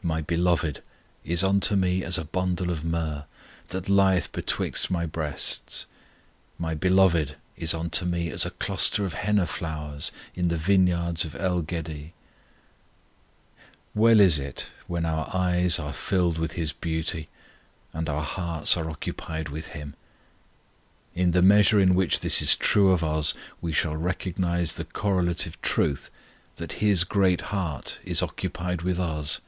My 0.00 0.22
Beloved 0.22 0.82
is 1.22 1.44
unto 1.44 1.76
me 1.76 2.02
as 2.02 2.16
a 2.16 2.24
bundle 2.24 2.70
of 2.70 2.82
myrrh, 2.82 3.26
That 3.68 3.90
lieth 3.90 4.32
betwixt 4.32 4.90
my 4.90 5.04
breasts. 5.04 5.84
My 6.58 6.74
Beloved 6.74 7.36
is 7.58 7.74
unto 7.74 8.06
me 8.06 8.30
as 8.30 8.46
a 8.46 8.50
cluster 8.52 9.04
of 9.04 9.12
henna 9.12 9.44
flowers 9.46 10.10
In 10.34 10.48
the 10.48 10.56
vineyards 10.56 11.26
of 11.26 11.34
En 11.34 11.60
gedi. 11.64 12.14
Well 13.94 14.18
is 14.18 14.38
it 14.38 14.70
when 14.86 15.04
our 15.04 15.28
eyes 15.30 15.78
are 15.78 15.92
filled 15.92 16.38
with 16.38 16.52
His 16.52 16.72
beauty 16.72 17.28
and 17.92 18.08
our 18.08 18.24
hearts 18.24 18.78
are 18.78 18.88
occupied 18.88 19.50
with 19.50 19.68
Him. 19.68 19.92
In 21.14 21.32
the 21.32 21.42
measure 21.42 21.78
in 21.80 21.94
which 21.94 22.20
this 22.20 22.40
is 22.40 22.56
true 22.56 22.92
of 22.92 23.04
us 23.04 23.34
we 23.60 23.74
shall 23.74 23.94
recognize 23.96 24.76
the 24.76 24.86
correlative 24.86 25.60
truth 25.60 26.08
that 26.56 26.74
His 26.80 27.04
great 27.04 27.42
heart 27.52 28.00
is 28.06 28.22
occupied 28.22 28.80
with 28.80 28.98
us. 28.98 29.42